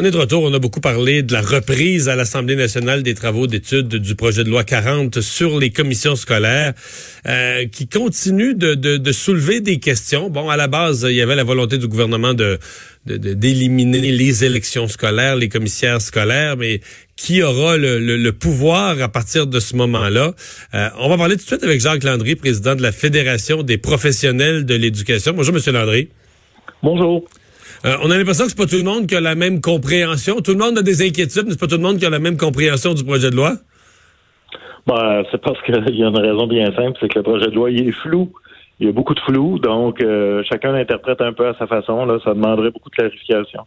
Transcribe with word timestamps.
On 0.00 0.04
est 0.04 0.10
de 0.10 0.18
retour. 0.18 0.42
On 0.42 0.52
a 0.52 0.58
beaucoup 0.58 0.80
parlé 0.80 1.22
de 1.22 1.32
la 1.32 1.40
reprise 1.40 2.08
à 2.08 2.16
l'Assemblée 2.16 2.56
nationale 2.56 3.04
des 3.04 3.14
travaux 3.14 3.46
d'études 3.46 3.94
du 3.94 4.16
projet 4.16 4.42
de 4.42 4.50
loi 4.50 4.64
40 4.64 5.20
sur 5.20 5.60
les 5.60 5.70
commissions 5.70 6.16
scolaires, 6.16 6.74
euh, 7.28 7.66
qui 7.66 7.86
continue 7.86 8.56
de, 8.56 9.12
soulever 9.12 9.60
des 9.60 9.78
questions. 9.78 10.30
Bon, 10.30 10.50
à 10.50 10.56
la 10.56 10.66
base, 10.66 11.06
il 11.08 11.14
y 11.14 11.22
avait 11.22 11.36
la 11.36 11.44
volonté 11.44 11.78
du 11.78 11.86
gouvernement 11.86 12.34
de 12.34 12.58
d'éliminer 13.06 14.00
les 14.00 14.44
élections 14.46 14.88
scolaires, 14.88 15.36
les 15.36 15.50
commissaires 15.50 16.00
scolaires, 16.00 16.56
mais 16.56 16.80
qui 17.16 17.42
aura 17.42 17.76
le, 17.76 17.98
le, 17.98 18.32
pouvoir 18.32 19.00
à 19.00 19.08
partir 19.08 19.46
de 19.46 19.60
ce 19.60 19.76
moment-là? 19.76 20.32
Euh, 20.72 20.88
on 20.98 21.10
va 21.10 21.18
parler 21.18 21.36
tout 21.36 21.42
de 21.42 21.48
suite 21.48 21.62
avec 21.62 21.82
Jacques 21.82 22.02
Landry, 22.02 22.34
président 22.34 22.74
de 22.74 22.80
la 22.80 22.92
Fédération 22.92 23.62
des 23.62 23.76
professionnels 23.76 24.64
de 24.64 24.74
l'éducation. 24.74 25.34
Bonjour, 25.34 25.52
Monsieur 25.52 25.72
Landry. 25.72 26.08
Bonjour. 26.82 27.28
Euh, 27.84 27.96
on 28.02 28.10
a 28.10 28.16
l'impression 28.16 28.44
que 28.44 28.50
c'est 28.50 28.58
pas 28.58 28.66
tout 28.66 28.76
le 28.76 28.84
monde 28.84 29.06
qui 29.06 29.14
a 29.14 29.20
la 29.20 29.34
même 29.34 29.60
compréhension. 29.60 30.40
Tout 30.40 30.52
le 30.52 30.58
monde 30.58 30.78
a 30.78 30.82
des 30.82 31.06
inquiétudes, 31.06 31.44
mais 31.46 31.52
c'est 31.52 31.60
pas 31.60 31.66
tout 31.66 31.76
le 31.76 31.82
monde 31.82 31.98
qui 31.98 32.06
a 32.06 32.10
la 32.10 32.18
même 32.18 32.36
compréhension 32.36 32.94
du 32.94 33.04
projet 33.04 33.30
de 33.30 33.36
loi. 33.36 33.54
Ben, 34.86 35.22
c'est 35.30 35.40
parce 35.40 35.60
qu'il 35.62 35.74
y 35.94 36.02
a 36.02 36.08
une 36.08 36.18
raison 36.18 36.46
bien 36.46 36.66
simple, 36.74 36.96
c'est 37.00 37.08
que 37.08 37.18
le 37.18 37.22
projet 37.22 37.46
de 37.46 37.54
loi 37.54 37.70
il 37.70 37.88
est 37.88 37.92
flou. 37.92 38.32
Il 38.80 38.86
y 38.86 38.88
a 38.88 38.92
beaucoup 38.92 39.14
de 39.14 39.20
flou, 39.20 39.58
donc 39.60 40.02
euh, 40.02 40.42
chacun 40.48 40.72
l'interprète 40.72 41.20
un 41.20 41.32
peu 41.32 41.46
à 41.46 41.54
sa 41.54 41.66
façon. 41.66 42.04
Là, 42.06 42.18
ça 42.24 42.34
demanderait 42.34 42.70
beaucoup 42.70 42.90
de 42.90 42.94
clarification. 42.94 43.60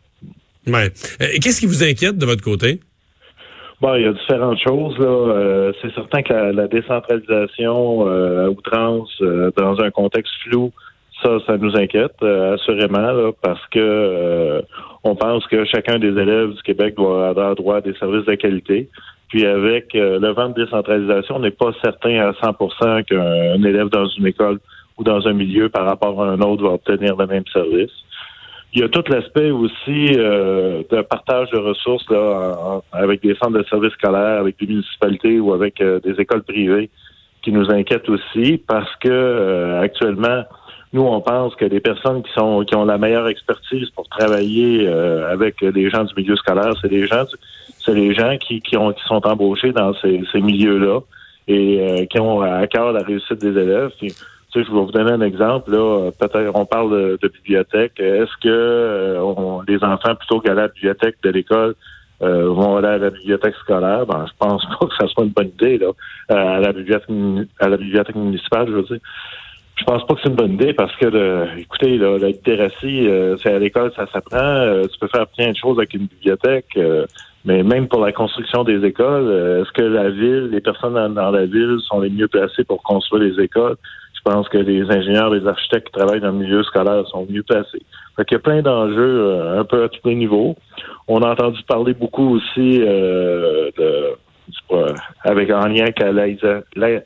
Ouais. 0.68 0.92
Euh, 1.22 1.26
qu'est-ce 1.42 1.62
qui 1.62 1.66
vous 1.66 1.84
inquiète 1.84 2.18
de 2.18 2.26
votre 2.26 2.44
côté? 2.44 2.82
Bon, 3.80 3.96
il 3.96 4.04
y 4.04 4.06
a 4.06 4.12
différentes 4.12 4.60
choses. 4.60 4.98
Là. 4.98 5.72
c'est 5.82 5.94
certain 5.94 6.24
que 6.24 6.34
la, 6.34 6.68
décentralisation 6.68 8.08
à 8.08 8.50
outrance, 8.50 9.22
dans 9.56 9.80
un 9.80 9.92
contexte 9.92 10.34
flou, 10.44 10.74
ça, 11.24 11.38
ça 11.46 11.58
nous 11.58 11.76
inquiète 11.76 12.16
euh, 12.22 12.56
assurément 12.56 13.32
parce 13.42 13.66
que 13.68 13.80
euh, 13.80 14.62
on 15.04 15.16
pense 15.16 15.46
que 15.48 15.66
chacun 15.66 16.00
des 16.00 16.10
élèves 16.10 16.54
du 16.54 16.62
Québec 16.62 16.96
doit 16.96 17.30
avoir 17.30 17.56
droit 17.56 17.78
à 17.78 17.82
des 17.82 17.94
services 17.96 18.26
de 18.26 18.36
qualité. 18.36 18.90
Puis 19.30 19.46
avec 19.46 19.94
euh, 19.96 20.20
le 20.20 20.30
vent 20.30 20.50
de 20.50 20.64
décentralisation, 20.64 21.38
on 21.38 21.40
n'est 21.40 21.52
pas 21.52 21.72
certain 21.84 22.20
à 22.20 22.32
100% 22.32 23.04
qu'un 23.06 23.64
élève 23.64 23.90
dans 23.90 24.08
une 24.08 24.28
école 24.28 24.60
ou 24.98 25.04
dans 25.04 25.28
un 25.28 25.34
milieu 25.34 25.70
par 25.70 25.86
rapport 25.86 26.24
à 26.24 26.30
un 26.30 26.40
autre 26.40 26.64
va 26.64 26.74
obtenir 26.74 27.16
le 27.18 27.28
même 27.28 27.46
service. 27.52 27.92
Il 28.74 28.82
y 28.82 28.84
a 28.84 28.90
tout 28.90 29.04
l'aspect 29.08 29.50
aussi 29.50 30.12
de 30.12 31.02
partage 31.02 31.50
de 31.52 31.58
ressources 31.58 32.08
là, 32.10 32.82
avec 32.92 33.22
des 33.22 33.34
centres 33.36 33.58
de 33.58 33.64
services 33.64 33.94
scolaires, 33.94 34.42
avec 34.42 34.60
des 34.60 34.68
municipalités 34.68 35.40
ou 35.40 35.54
avec 35.54 35.82
des 35.82 36.20
écoles 36.20 36.44
privées 36.44 36.90
qui 37.44 37.52
nous 37.54 37.72
inquiètent 37.72 38.10
aussi 38.10 38.62
parce 38.68 38.94
que 38.98 39.80
actuellement, 39.82 40.44
nous, 40.98 41.04
on 41.04 41.22
pense 41.22 41.56
que 41.56 41.66
les 41.66 41.80
personnes 41.80 42.24
qui 42.24 42.34
sont 42.34 42.64
qui 42.64 42.76
ont 42.76 42.84
la 42.84 42.98
meilleure 42.98 43.28
expertise 43.28 43.88
pour 43.92 44.10
travailler 44.10 44.88
euh, 44.88 45.32
avec 45.32 45.62
les 45.62 45.90
gens 45.92 46.04
du 46.04 46.14
milieu 46.18 46.36
scolaire, 46.36 46.74
c'est 46.82 46.90
les 46.90 47.06
gens, 47.06 47.24
c'est 47.86 47.94
les 47.94 48.16
gens 48.16 48.36
qui, 48.38 48.62
qui, 48.62 48.76
ont, 48.78 48.92
qui 48.92 49.04
sont 49.04 49.26
embauchés 49.28 49.72
dans 49.72 49.94
ces, 50.02 50.42
milieux-là 50.42 51.02
et 51.48 51.80
euh, 51.80 52.06
qui 52.08 52.20
ont 52.20 52.42
à 52.42 52.66
cœur 52.66 52.92
la 52.94 53.04
réussite 53.04 53.40
des 53.40 53.56
élèves. 53.62 53.92
tu 54.00 54.10
sais, 54.10 54.16
je 54.56 54.72
vais 54.72 54.80
vous 54.88 54.92
donner 54.92 55.12
un 55.12 55.22
exemple. 55.22 55.72
Là, 55.72 56.10
peut-être 56.20 56.52
on 56.56 56.66
parle 56.66 57.18
de, 57.22 57.28
bibliothèque. 57.28 58.00
Est-ce 58.00 58.36
que 58.42 58.50
euh, 58.50 59.62
les 59.68 59.84
enfants, 59.84 60.16
plutôt 60.16 60.40
qu'à 60.40 60.56
la 60.56 60.68
bibliothèque 60.68 61.18
de 61.24 61.30
l'école, 61.30 61.76
vont 62.20 62.78
aller 62.78 62.88
à 62.88 62.98
la 62.98 63.12
bibliothèque 63.12 63.56
scolaire? 63.62 64.08
Ben, 64.08 64.26
je 64.28 64.34
pense 64.40 64.66
pas 64.66 64.88
que 64.88 64.96
ça 65.00 65.08
soit 65.10 65.26
une 65.26 65.30
bonne 65.30 65.52
idée 65.60 65.78
là. 65.78 65.92
à 66.30 66.60
la 66.60 66.74
bibliothèque 66.74 67.08
à 67.60 67.70
la 67.70 67.78
bibliothèque 67.78 68.16
municipale, 68.16 68.66
je 68.68 68.74
veux 68.74 68.84
dire. 68.84 69.00
Je 69.78 69.84
pense 69.84 70.06
pas 70.08 70.16
que 70.16 70.22
c'est 70.24 70.30
une 70.30 70.36
bonne 70.36 70.54
idée 70.54 70.74
parce 70.74 70.96
que, 70.96 71.60
écoutez, 71.60 71.98
la 71.98 72.18
littératie, 72.18 73.08
euh, 73.08 73.38
c'est 73.38 73.54
à 73.54 73.60
l'école, 73.60 73.92
ça 73.96 74.08
s'apprend. 74.12 74.38
Euh, 74.40 74.84
tu 74.92 74.98
peux 75.00 75.08
faire 75.08 75.28
plein 75.28 75.52
de 75.52 75.56
choses 75.56 75.78
avec 75.78 75.94
une 75.94 76.08
bibliothèque, 76.08 76.66
euh, 76.78 77.06
mais 77.46 77.62
même 77.62 77.88
pour 77.88 78.04
la 78.04 78.12
construction 78.12 78.64
des 78.64 78.84
écoles, 78.84 79.62
est-ce 79.62 79.72
que 79.74 79.84
la 79.84 80.10
ville, 80.10 80.50
les 80.52 80.62
personnes 80.62 81.14
dans, 81.14 81.32
la 81.32 81.46
ville 81.46 81.78
sont 81.88 82.00
les 82.00 82.10
mieux 82.10 82.28
placées 82.28 82.64
pour 82.64 82.82
construire 82.82 83.24
les 83.24 83.44
écoles? 83.44 83.76
Je 84.16 84.22
pense 84.32 84.50
que 84.50 84.58
les 84.58 84.82
ingénieurs, 84.90 85.30
les 85.30 85.48
architectes 85.48 85.88
qui 85.88 85.94
travaillent 85.94 86.22
dans 86.22 86.32
le 86.32 86.40
milieu 86.40 86.64
scolaire 86.64 87.08
sont 87.08 87.28
mieux 87.30 87.44
placés. 87.44 87.82
Fait 88.18 88.26
qu'il 88.26 88.36
y 88.36 88.40
a 88.40 88.42
plein 88.42 88.62
d'enjeux 88.64 89.42
un 89.58 89.64
peu 89.64 89.84
à 89.84 89.90
tous 89.90 90.06
les 90.10 90.16
niveaux. 90.16 90.56
On 91.08 91.22
a 91.22 91.30
entendu 91.32 91.62
parler 91.64 91.94
beaucoup 91.94 92.36
aussi 92.36 92.80
de, 92.80 93.72
avec 95.24 95.52
en 95.52 95.68
lien 95.68 95.86
avec 95.86 97.04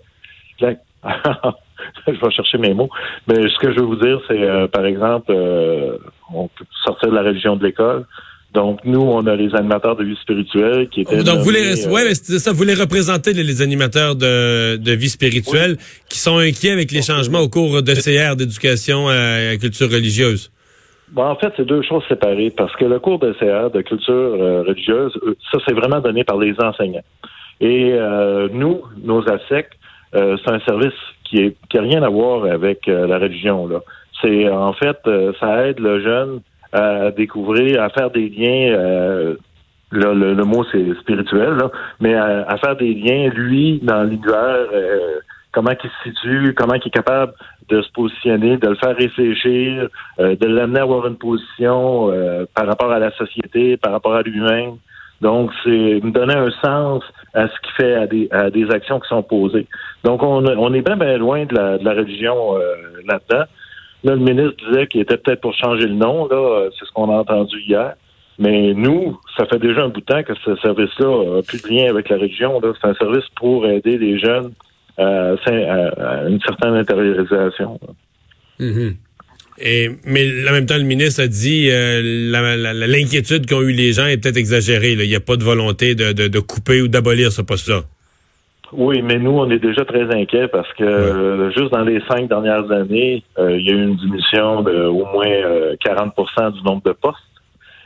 je 2.07 2.11
vais 2.11 2.31
chercher 2.31 2.57
mes 2.57 2.73
mots. 2.73 2.89
Mais 3.27 3.35
ce 3.35 3.57
que 3.59 3.71
je 3.73 3.79
veux 3.79 3.85
vous 3.85 3.95
dire, 3.95 4.19
c'est, 4.27 4.41
euh, 4.41 4.67
par 4.67 4.85
exemple, 4.85 5.31
euh, 5.31 5.97
on 6.33 6.47
peut 6.47 6.65
sortir 6.83 7.09
de 7.09 7.15
la 7.15 7.23
religion 7.23 7.55
de 7.55 7.63
l'école. 7.65 8.05
Donc, 8.53 8.79
nous, 8.83 8.99
on 8.99 9.25
a 9.27 9.35
les 9.35 9.55
animateurs 9.55 9.95
de 9.95 10.03
vie 10.03 10.17
spirituelle 10.21 10.89
qui 10.89 11.01
étaient... 11.01 11.23
Donc, 11.23 11.39
vous 11.39 11.51
les, 11.51 11.87
euh, 11.87 11.89
ouais, 11.89 12.03
mais 12.03 12.15
ça, 12.15 12.51
vous 12.51 12.63
les 12.63 12.73
représentez, 12.73 13.31
les, 13.31 13.61
animateurs 13.61 14.15
de, 14.15 14.75
de 14.75 14.91
vie 14.91 15.07
spirituelle, 15.07 15.77
qui 16.09 16.19
sont 16.19 16.37
inquiets 16.37 16.71
avec 16.71 16.91
les 16.91 17.01
changements 17.01 17.39
au 17.39 17.47
cours 17.47 17.81
de 17.81 17.93
CR 17.93 18.35
d'éducation 18.35 19.07
à, 19.07 19.55
culture 19.55 19.89
religieuse. 19.89 20.51
Bon, 21.13 21.23
en 21.23 21.35
fait, 21.35 21.53
c'est 21.55 21.65
deux 21.65 21.81
choses 21.81 22.03
séparées, 22.09 22.51
parce 22.55 22.75
que 22.75 22.83
le 22.83 22.99
cours 22.99 23.19
de 23.19 23.31
CR 23.33 23.71
de 23.73 23.81
culture 23.81 24.37
religieuse, 24.67 25.17
ça, 25.49 25.59
c'est 25.65 25.73
vraiment 25.73 26.01
donné 26.01 26.25
par 26.25 26.37
les 26.37 26.53
enseignants. 26.59 27.03
Et 27.61 27.95
nous, 28.53 28.81
nos 29.01 29.21
ASEC, 29.29 29.69
c'est 30.13 30.51
un 30.51 30.59
service 30.67 30.93
qui 31.31 31.37
est 31.37 31.55
qui 31.69 31.79
rien 31.79 32.03
à 32.03 32.09
voir 32.09 32.45
avec 32.45 32.87
euh, 32.87 33.07
la 33.07 33.17
religion 33.17 33.67
là. 33.67 33.79
C'est 34.21 34.49
en 34.49 34.73
fait 34.73 34.99
euh, 35.07 35.31
ça 35.39 35.65
aide 35.65 35.79
le 35.79 36.01
jeune 36.01 36.41
à 36.73 37.11
découvrir, 37.11 37.81
à 37.81 37.89
faire 37.89 38.11
des 38.11 38.29
liens. 38.29 38.75
Euh, 38.77 39.35
le, 39.93 40.43
mot 40.45 40.63
c'est 40.71 40.93
spirituel, 41.01 41.57
mais 41.99 42.13
à, 42.15 42.55
faire 42.63 42.77
des 42.77 42.93
liens, 42.93 43.27
lui, 43.27 43.81
dans 43.83 44.03
l'univers, 44.03 44.67
comment 45.51 45.71
il 45.71 45.89
se 45.89 46.09
situe, 46.09 46.53
comment 46.55 46.75
il 46.75 46.87
est 46.87 46.91
capable 46.91 47.33
de 47.67 47.81
se 47.81 47.91
positionner, 47.91 48.55
de 48.55 48.69
le 48.69 48.75
faire 48.75 48.95
réfléchir, 48.95 49.89
de 50.17 50.47
l'amener 50.47 50.79
à 50.79 50.83
avoir 50.83 51.07
une 51.07 51.17
position 51.17 52.09
par 52.55 52.67
rapport 52.67 52.89
à 52.89 52.99
la 52.99 53.11
société, 53.17 53.75
par 53.75 53.91
rapport 53.91 54.13
à 54.13 54.21
lui-même. 54.21 54.77
Donc, 55.19 55.51
c'est 55.61 55.69
me 56.01 56.11
donner 56.11 56.35
un 56.35 56.51
sens 56.63 57.03
à 57.33 57.47
ce 57.47 57.53
qu'il 57.61 57.71
fait 57.77 57.95
à 57.95 58.07
des, 58.07 58.27
à 58.31 58.49
des 58.49 58.69
actions 58.71 58.99
qui 58.99 59.07
sont 59.07 59.23
posées. 59.23 59.67
Donc, 60.03 60.21
on, 60.23 60.45
on 60.45 60.73
est 60.73 60.81
bien, 60.81 60.97
bien 60.97 61.17
loin 61.17 61.45
de 61.45 61.55
la, 61.55 61.77
de 61.77 61.85
la 61.85 61.93
religion 61.93 62.57
euh, 62.57 62.75
là-dedans. 63.05 63.45
Là, 64.03 64.15
le 64.15 64.17
ministre 64.17 64.55
disait 64.67 64.87
qu'il 64.87 65.01
était 65.01 65.17
peut-être 65.17 65.41
pour 65.41 65.53
changer 65.53 65.87
le 65.87 65.93
nom, 65.93 66.27
là, 66.27 66.35
euh, 66.35 66.69
c'est 66.77 66.85
ce 66.85 66.91
qu'on 66.91 67.09
a 67.09 67.19
entendu 67.19 67.59
hier. 67.61 67.93
Mais 68.39 68.73
nous, 68.73 69.19
ça 69.37 69.45
fait 69.45 69.59
déjà 69.59 69.83
un 69.83 69.89
bout 69.89 69.99
de 69.99 70.05
temps 70.05 70.23
que 70.23 70.33
ce 70.43 70.55
service-là 70.57 71.35
n'a 71.35 71.41
plus 71.43 71.61
de 71.61 71.67
lien 71.69 71.89
avec 71.89 72.09
la 72.09 72.17
religion. 72.17 72.59
C'est 72.81 72.87
un 72.87 72.95
service 72.95 73.25
pour 73.35 73.67
aider 73.67 73.97
les 73.97 74.17
jeunes 74.17 74.53
à, 74.97 75.33
à, 75.45 76.27
une 76.27 76.39
certaine 76.41 76.73
intériorisation. 76.75 77.79
Mm-hmm. 78.59 78.95
Et, 79.63 79.89
mais 80.05 80.27
en 80.49 80.53
même 80.53 80.65
temps, 80.65 80.77
le 80.77 80.83
ministre 80.83 81.21
a 81.21 81.27
dit 81.27 81.69
euh, 81.69 82.01
l'inquiétude 82.87 83.47
qu'ont 83.47 83.61
eu 83.61 83.71
les 83.71 83.93
gens 83.93 84.05
est 84.05 84.17
peut-être 84.17 84.37
exagérée. 84.37 84.93
Il 84.93 85.07
n'y 85.07 85.15
a 85.15 85.19
pas 85.19 85.37
de 85.37 85.43
volonté 85.43 85.93
de, 85.93 86.13
de, 86.13 86.27
de 86.27 86.39
couper 86.39 86.81
ou 86.81 86.87
d'abolir 86.87 87.31
ce 87.31 87.41
poste-là. 87.41 87.81
Oui, 88.73 89.01
mais 89.01 89.19
nous, 89.19 89.31
on 89.31 89.49
est 89.51 89.59
déjà 89.59 89.83
très 89.85 90.03
inquiets 90.15 90.47
parce 90.47 90.71
que 90.73 90.83
euh, 90.83 91.51
juste 91.51 91.71
dans 91.71 91.83
les 91.83 92.01
cinq 92.09 92.29
dernières 92.29 92.71
années, 92.71 93.23
euh, 93.37 93.57
il 93.57 93.67
y 93.67 93.69
a 93.69 93.73
eu 93.73 93.83
une 93.83 93.97
diminution 93.97 94.61
de 94.63 94.85
au 94.85 95.05
moins 95.05 95.27
40% 95.85 96.53
du 96.53 96.63
nombre 96.63 96.81
de 96.83 96.93
postes. 96.93 97.19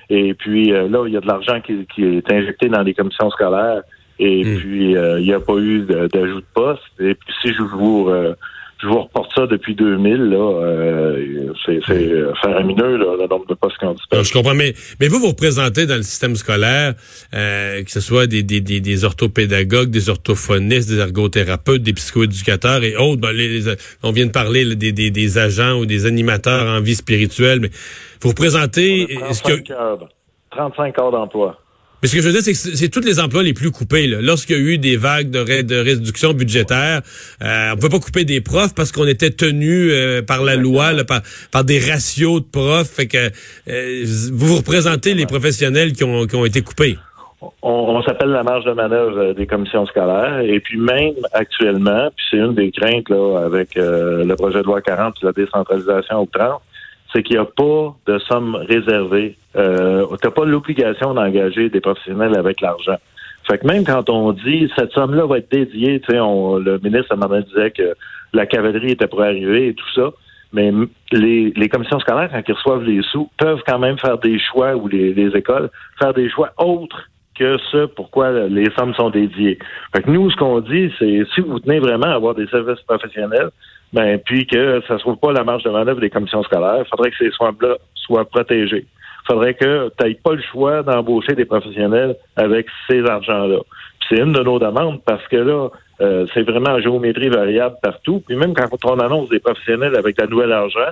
Et 0.10 0.36
puis 0.36 0.70
là, 0.70 1.04
il 1.08 1.14
y 1.14 1.18
a 1.18 1.22
de 1.22 1.28
l'argent 1.28 1.60
qui, 1.62 1.88
qui, 1.94 2.04
est 2.04 2.32
injecté 2.32 2.70
dans 2.70 2.84
les 2.84 2.94
commissions 2.94 3.30
scolaires. 3.32 3.82
Et 4.20 4.46
hmm. 4.46 4.58
puis, 4.60 4.92
il 4.92 5.24
n'y 5.24 5.34
a 5.34 5.40
pas 5.40 5.58
eu 5.58 5.82
d'ajout 5.82 6.42
de, 6.42 6.46
postes. 6.54 6.84
Et 7.00 7.16
puis, 7.16 7.34
si 7.42 7.54
je 7.54 7.64
vous 7.64 8.10
je 8.82 8.88
vous 8.88 9.02
reporte 9.02 9.32
ça 9.34 9.48
depuis 9.48 9.74
2000, 9.74 10.16
là, 10.16 10.38
euh, 10.38 11.54
c'est 11.66 11.80
faramineux, 12.42 12.98
là, 12.98 13.16
le 13.20 13.28
nombre 13.28 13.46
de 13.48 13.54
postes 13.54 13.78
qu'on 13.78 13.96
Je 14.12 14.34
comprends, 14.34 14.54
mais, 14.54 14.74
mais 15.00 15.08
vous, 15.08 15.20
vous 15.20 15.30
représentez 15.30 15.86
dans 15.86 15.96
le 15.96 16.04
système 16.04 16.36
scolaire, 16.36 16.94
euh, 17.34 17.84
que 17.84 17.92
ce 17.92 18.02
soit 18.02 18.28
des, 18.28 18.44
des, 18.44 18.60
des, 18.60 18.82
des, 18.82 19.06
orthopédagogues, 19.06 19.90
des 19.90 20.10
orthophonistes, 20.10 20.90
des 20.90 21.00
ergothérapeutes, 21.00 21.84
des 21.84 21.94
psychoéducateurs 21.94 22.84
et 22.84 22.98
autres. 22.98 23.22
Ben, 23.22 23.32
les, 23.32 23.64
on 24.04 24.12
vient 24.12 24.26
de 24.26 24.32
parler 24.32 24.76
des, 24.76 24.92
des, 24.92 25.10
des, 25.10 25.38
agents 25.38 25.80
ou 25.80 25.86
des 25.86 26.06
animateurs 26.06 26.68
en 26.68 26.82
vie 26.82 26.96
spirituelle, 26.96 27.62
mais 27.62 27.70
vous 28.22 28.30
représentez... 28.30 29.08
35 29.20 29.70
heures, 29.72 30.10
35 30.52 31.00
heures 31.00 31.12
d'emploi. 31.12 31.58
Mais 32.06 32.10
ce 32.10 32.18
que 32.18 32.22
je 32.22 32.28
veux 32.28 32.34
dire, 32.34 32.44
c'est 32.44 32.52
que 32.52 32.78
c'est 32.78 32.90
tous 32.90 33.00
les 33.00 33.20
emplois 33.20 33.42
les 33.42 33.56
plus 33.56 33.72
coupés. 33.72 34.06
Lorsqu'il 34.06 34.56
y 34.56 34.60
a 34.60 34.62
eu 34.62 34.78
des 34.78 34.96
vagues 34.96 35.32
de, 35.32 35.40
réduction 35.40 36.34
budgétaire, 36.34 37.02
euh, 37.42 37.72
on 37.72 37.76
ne 37.78 37.82
peut 37.82 37.90
pas 37.90 37.98
couper 37.98 38.26
des 38.26 38.42
profs 38.42 38.76
parce 38.76 38.92
qu'on 38.92 39.08
était 39.08 39.32
tenu 39.32 39.90
euh, 39.90 40.22
par 40.22 40.44
la 40.44 40.56
loi, 40.56 40.92
par, 41.08 41.22
par, 41.52 41.64
des 41.64 41.80
ratios 41.80 42.42
de 42.42 42.46
profs. 42.46 42.92
Fait 42.92 43.08
que 43.08 43.18
euh, 43.18 44.04
vous 44.32 44.46
vous 44.46 44.58
représentez 44.58 45.16
les 45.16 45.26
professionnels 45.26 45.94
qui 45.94 46.04
ont, 46.04 46.28
qui 46.28 46.36
ont 46.36 46.46
été 46.46 46.62
coupés. 46.62 46.96
On, 47.64 48.04
s'appelle 48.04 48.30
la 48.30 48.44
marge 48.44 48.66
de 48.66 48.74
manœuvre 48.74 49.34
des 49.34 49.48
commissions 49.48 49.88
scolaires. 49.88 50.42
Et 50.42 50.60
puis 50.60 50.78
même 50.78 51.16
actuellement, 51.34 52.12
puis 52.16 52.26
c'est 52.30 52.38
une 52.38 52.54
des 52.54 52.70
craintes 52.70 53.10
là, 53.10 53.46
avec 53.48 53.70
le 53.74 54.32
projet 54.36 54.60
de 54.60 54.66
loi 54.66 54.80
40 54.80 55.24
la 55.24 55.32
décentralisation 55.32 56.22
au 56.22 56.30
30, 56.32 56.62
c'est 57.16 57.24
qu'il 57.24 57.38
n'y 57.38 57.42
a 57.42 57.46
pas 57.46 57.96
de 58.08 58.20
somme 58.20 58.56
réservée. 58.56 59.38
Euh, 59.56 60.06
tu 60.22 60.28
n'as 60.28 60.32
pas 60.32 60.44
l'obligation 60.44 61.14
d'engager 61.14 61.70
des 61.70 61.80
professionnels 61.80 62.36
avec 62.36 62.60
l'argent. 62.60 62.98
Fait 63.48 63.58
que 63.58 63.68
même 63.68 63.86
quand 63.86 64.10
on 64.10 64.34
dit 64.34 64.70
cette 64.76 64.92
somme-là 64.92 65.26
va 65.26 65.38
être 65.38 65.50
dédiée, 65.52 66.02
tu 66.02 66.08
sais, 66.08 66.18
le 66.18 66.80
ministre 66.84 67.16
à 67.16 67.42
disait 67.42 67.72
que 67.72 67.96
la 68.34 68.46
cavalerie 68.46 68.92
était 68.92 69.08
pour 69.08 69.22
arriver 69.22 69.68
et 69.68 69.74
tout 69.76 69.90
ça, 69.94 70.12
mais 70.52 70.72
les, 71.12 71.54
les 71.56 71.70
commissions 71.70 72.00
scolaires, 72.00 72.30
quand 72.32 72.42
ils 72.46 72.54
reçoivent 72.54 72.84
les 72.84 73.02
sous, 73.04 73.30
peuvent 73.38 73.62
quand 73.66 73.80
même 73.80 73.98
faire 73.98 74.18
des 74.18 74.40
choix, 74.40 74.76
ou 74.76 74.88
les, 74.88 75.14
les 75.14 75.36
écoles, 75.38 75.70
faire 76.00 76.14
des 76.14 76.30
choix 76.30 76.52
autres 76.58 77.10
que 77.38 77.58
ce 77.72 77.86
pourquoi 77.86 78.32
les 78.48 78.70
sommes 78.78 78.94
sont 78.96 79.10
dédiées. 79.10 79.60
Fait 79.94 80.02
que 80.02 80.10
nous, 80.10 80.32
ce 80.32 80.36
qu'on 80.38 80.62
dit, 80.62 80.92
c'est 80.98 81.24
si 81.34 81.42
vous 81.42 81.60
tenez 81.60 81.80
vraiment 81.80 82.08
à 82.08 82.14
avoir 82.16 82.34
des 82.34 82.48
services 82.48 82.82
professionnels, 82.82 83.50
ben, 83.94 84.20
puis 84.20 84.46
que 84.46 84.82
ça 84.88 84.96
ne 84.96 85.00
se 85.00 85.04
trouve 85.04 85.18
pas 85.18 85.32
la 85.32 85.44
marge 85.44 85.64
de 85.64 85.70
manœuvre 85.70 86.02
des 86.02 86.10
commissions 86.10 86.44
scolaires, 86.44 86.84
il 86.86 86.90
faudrait 86.90 87.12
que 87.12 87.18
ces 87.18 87.32
soins-là 87.32 87.76
soient 87.96 88.26
protégés. 88.26 88.86
Il 89.24 89.34
faudrait 89.34 89.54
que 89.56 89.90
tu 89.98 90.06
n'aies 90.06 90.16
pas 90.16 90.34
le 90.34 90.42
choix 90.42 90.84
d'embaucher 90.84 91.34
des 91.34 91.46
professionnels 91.46 92.16
avec 92.36 92.68
ces 92.90 93.04
argents-là. 93.04 93.60
C'est 94.08 94.20
une 94.20 94.34
de 94.34 94.44
nos 94.44 94.60
demandes 94.60 95.02
parce 95.04 95.28
que 95.28 95.38
là, 95.38 95.70
euh, 96.02 96.28
c'est 96.34 96.44
vraiment 96.44 96.72
en 96.72 96.80
géométrie 96.80 97.30
variable 97.30 97.78
partout. 97.82 98.22
Puis 98.28 98.36
même 98.36 98.54
quand 98.54 98.68
on 98.84 99.00
annonce 99.00 99.30
des 99.30 99.40
professionnels 99.40 99.96
avec 99.98 100.20
la 100.20 100.28
nouvelle 100.28 100.52
argent, 100.52 100.92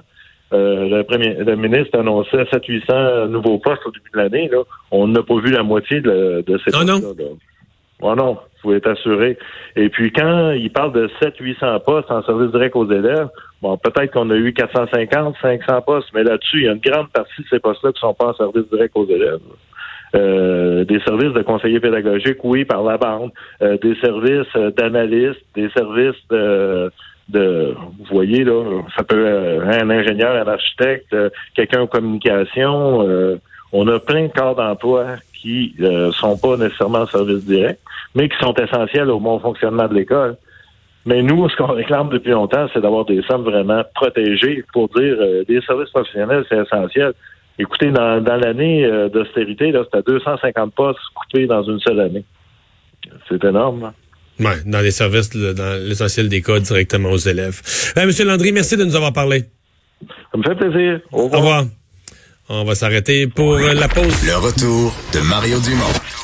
euh, 0.54 0.88
le, 0.88 1.04
premier, 1.04 1.36
le 1.36 1.56
ministre 1.56 2.00
annonçait 2.00 2.44
700-800 2.44 3.28
nouveaux 3.28 3.60
postes 3.60 3.86
au 3.86 3.92
début 3.92 4.10
de 4.14 4.18
l'année. 4.18 4.50
Là. 4.52 4.64
On 4.92 5.08
n'a 5.08 5.22
pas 5.22 5.36
vu 5.36 5.52
la 5.52 5.64
moitié 5.64 6.02
de, 6.02 6.44
de 6.46 6.58
ces 6.60 6.72
postes-là. 6.72 7.26
Oh 8.04 8.16
non, 8.16 8.38
vous 8.64 8.74
êtes 8.74 8.86
assuré. 8.86 9.38
Et 9.78 9.90
puis 9.90 10.12
quand 10.12 10.52
il 10.52 10.72
parle 10.72 10.92
de 10.92 11.10
700-800 11.22 11.84
postes 11.84 12.12
en 12.12 12.22
service 12.24 12.52
direct 12.52 12.76
aux 12.76 12.90
élèves, 12.92 13.30
bon, 13.62 13.78
peut-être 13.78 14.12
qu'on 14.12 14.30
a 14.30 14.36
eu 14.36 14.54
450, 14.54 15.36
500 15.42 15.82
postes, 15.82 16.10
mais 16.14 16.24
là-dessus, 16.24 16.58
il 16.58 16.64
y 16.66 16.68
a 16.68 16.74
une 16.74 16.80
grande 16.80 17.10
partie 17.10 17.42
de 17.42 17.48
ces 17.50 17.60
postes-là 17.60 17.94
qui 17.94 18.02
sont 18.02 18.14
pas 18.14 18.28
en 18.28 18.34
service 18.34 18.70
direct 18.70 18.92
aux 18.96 19.08
élèves. 19.08 19.40
Euh, 20.16 20.86
des 20.86 21.00
services 21.00 21.34
de 21.34 21.42
conseillers 21.42 21.80
pédagogiques, 21.80 22.44
oui, 22.44 22.66
par 22.66 22.84
la 22.84 22.98
bande, 22.98 23.32
euh, 23.62 23.78
des 23.78 23.96
services 23.96 24.54
euh, 24.56 24.70
d'analystes, 24.70 25.42
des 25.56 25.70
services 25.70 26.22
de, 26.30 26.92
de, 27.30 27.74
vous 27.74 28.06
voyez 28.12 28.44
là, 28.44 28.84
ça 28.96 29.04
peut 29.04 29.26
un 29.66 29.90
ingénieur, 29.90 30.36
un 30.36 30.52
architecte, 30.52 31.16
quelqu'un 31.56 31.82
en 31.82 31.88
communication. 31.88 33.40
on 33.72 33.88
a 33.88 34.00
plein 34.00 34.24
de 34.24 34.32
corps 34.32 34.56
d'emploi 34.56 35.06
qui 35.44 35.76
ne 35.78 36.10
sont 36.12 36.38
pas 36.38 36.56
nécessairement 36.56 37.00
en 37.00 37.08
service 37.08 37.44
direct, 37.44 37.80
mais 38.16 38.30
qui 38.30 38.38
sont 38.40 38.54
essentiels 38.54 39.10
au 39.10 39.20
bon 39.20 39.40
fonctionnement 39.40 39.90
de 39.90 39.94
l'école. 39.94 40.38
Mais 41.06 41.22
nous, 41.22 41.50
ce 41.50 41.56
qu'on 41.58 41.74
réclame 41.74 42.10
depuis 42.10 42.32
longtemps, 42.32 42.68
c'est 42.74 42.80
d'avoir 42.80 43.04
des 43.04 43.22
sommes 43.24 43.44
vraiment 43.44 43.84
protégées 43.94 44.64
pour 44.72 44.88
dire 44.88 45.18
euh, 45.20 45.44
des 45.44 45.60
services 45.62 45.90
professionnels, 45.90 46.46
c'est 46.48 46.58
essentiel. 46.58 47.12
Écoutez, 47.60 47.92
dans, 47.92 48.24
l'année 48.24 48.86
euh, 48.86 49.10
d'austérité, 49.10 49.74
là, 49.74 49.84
c'était 49.84 50.10
250 50.10 50.74
postes 50.74 51.00
coupés 51.14 51.46
dans 51.46 51.62
une 51.64 51.80
seule 51.82 52.00
année. 52.00 52.24
C'est 53.28 53.44
énorme. 53.44 53.84
Hein. 53.84 53.94
Oui, 54.40 54.54
dans 54.66 54.80
les 54.80 54.92
services, 54.92 55.30
dans 55.36 55.78
l'essentiel 55.86 56.30
des 56.30 56.42
cas, 56.42 56.60
directement 56.60 57.10
aux 57.12 57.18
élèves. 57.18 57.62
Euh, 57.98 58.06
Monsieur 58.06 58.26
Landry, 58.26 58.54
merci 58.54 58.78
de 58.78 58.86
nous 58.86 58.96
avoir 58.96 59.12
parlé. 59.12 59.44
Ça 60.32 60.38
me 60.38 60.44
fait 60.44 60.56
plaisir. 60.56 61.02
Au 61.12 61.28
revoir. 61.28 61.66
On 62.50 62.66
va 62.66 62.76
s'arrêter 62.76 63.28
pour 63.28 63.58
la 63.58 63.88
pause. 63.88 64.14
Le 64.26 64.36
retour 64.36 64.94
de 65.14 65.20
Mario 65.22 65.60
Dumont. 65.60 66.23